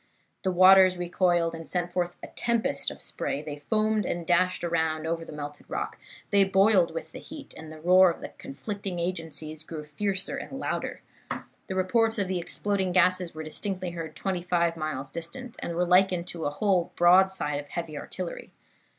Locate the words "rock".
5.69-5.99